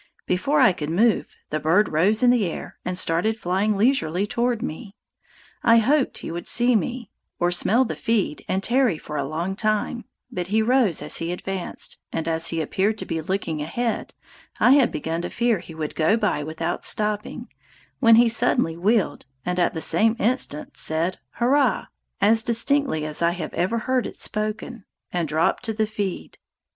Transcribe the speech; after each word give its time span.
Before 0.25 0.59
I 0.59 0.73
could 0.73 0.89
move, 0.89 1.35
the 1.51 1.59
bird 1.59 1.87
rose 1.89 2.23
in 2.23 2.31
the 2.31 2.47
air 2.47 2.75
and 2.83 2.97
started 2.97 3.37
flying 3.37 3.77
leisurely 3.77 4.25
toward 4.25 4.63
me. 4.63 4.95
I 5.61 5.77
hoped 5.77 6.17
he 6.17 6.31
would 6.31 6.47
see, 6.47 7.11
or 7.39 7.51
smell, 7.51 7.85
the 7.85 7.95
feed 7.95 8.43
and 8.47 8.63
tarry 8.63 8.97
for 8.97 9.17
a 9.19 9.55
time; 9.55 10.05
but 10.31 10.47
he 10.47 10.63
rose 10.63 11.03
as 11.03 11.17
he 11.17 11.31
advanced, 11.31 11.99
and 12.11 12.27
as 12.27 12.47
he 12.47 12.61
appeared 12.61 12.97
to 12.97 13.05
be 13.05 13.21
looking 13.21 13.61
ahead, 13.61 14.15
I 14.59 14.71
had 14.71 14.91
begun 14.91 15.21
to 15.21 15.29
fear 15.29 15.59
he 15.59 15.75
would 15.75 15.93
go 15.93 16.17
by 16.17 16.41
without 16.43 16.83
stopping, 16.83 17.49
when 17.99 18.15
he 18.15 18.27
suddenly 18.27 18.75
wheeled 18.75 19.27
and 19.45 19.59
at 19.59 19.75
the 19.75 19.81
same 19.81 20.15
instant 20.17 20.77
said 20.77 21.19
"Hurrah," 21.33 21.85
as 22.19 22.41
distinctly 22.41 23.05
as 23.05 23.21
I 23.21 23.33
have 23.33 23.53
ever 23.53 23.77
heard 23.77 24.07
it 24.07 24.15
spoken, 24.15 24.83
and 25.13 25.27
dropped 25.27 25.61
to 25.65 25.73
the 25.73 25.85
feed. 25.85 26.39